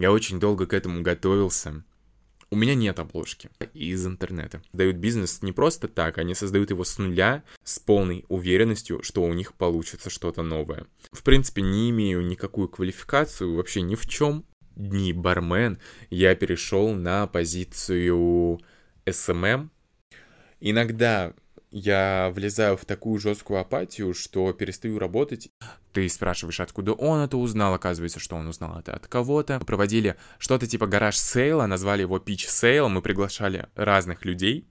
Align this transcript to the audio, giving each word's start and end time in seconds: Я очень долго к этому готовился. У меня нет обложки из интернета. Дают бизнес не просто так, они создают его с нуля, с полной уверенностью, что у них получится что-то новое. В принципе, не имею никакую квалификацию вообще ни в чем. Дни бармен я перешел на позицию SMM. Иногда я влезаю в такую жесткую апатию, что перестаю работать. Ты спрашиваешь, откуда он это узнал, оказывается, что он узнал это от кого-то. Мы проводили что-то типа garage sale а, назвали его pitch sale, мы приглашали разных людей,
Я 0.00 0.12
очень 0.12 0.40
долго 0.40 0.64
к 0.64 0.72
этому 0.72 1.02
готовился. 1.02 1.84
У 2.48 2.56
меня 2.56 2.74
нет 2.74 2.98
обложки 2.98 3.50
из 3.74 4.06
интернета. 4.06 4.62
Дают 4.72 4.96
бизнес 4.96 5.42
не 5.42 5.52
просто 5.52 5.88
так, 5.88 6.16
они 6.16 6.34
создают 6.34 6.70
его 6.70 6.84
с 6.84 6.96
нуля, 6.96 7.44
с 7.64 7.78
полной 7.78 8.24
уверенностью, 8.28 9.02
что 9.02 9.22
у 9.22 9.34
них 9.34 9.52
получится 9.52 10.08
что-то 10.08 10.42
новое. 10.42 10.86
В 11.12 11.22
принципе, 11.22 11.60
не 11.60 11.90
имею 11.90 12.26
никакую 12.26 12.68
квалификацию 12.68 13.54
вообще 13.54 13.82
ни 13.82 13.94
в 13.94 14.08
чем. 14.08 14.46
Дни 14.74 15.12
бармен 15.12 15.78
я 16.08 16.34
перешел 16.34 16.94
на 16.94 17.26
позицию 17.26 18.58
SMM. 19.04 19.68
Иногда 20.60 21.34
я 21.70 22.30
влезаю 22.34 22.76
в 22.76 22.84
такую 22.84 23.18
жесткую 23.18 23.60
апатию, 23.60 24.14
что 24.14 24.52
перестаю 24.52 24.98
работать. 24.98 25.50
Ты 25.92 26.08
спрашиваешь, 26.08 26.60
откуда 26.60 26.92
он 26.92 27.20
это 27.20 27.36
узнал, 27.36 27.74
оказывается, 27.74 28.20
что 28.20 28.36
он 28.36 28.46
узнал 28.46 28.78
это 28.78 28.94
от 28.94 29.06
кого-то. 29.06 29.58
Мы 29.58 29.64
проводили 29.64 30.16
что-то 30.38 30.66
типа 30.66 30.86
garage 30.86 31.16
sale 31.16 31.49
а, 31.49 31.66
назвали 31.66 32.02
его 32.02 32.18
pitch 32.18 32.48
sale, 32.48 32.88
мы 32.88 33.02
приглашали 33.02 33.66
разных 33.74 34.24
людей, 34.24 34.69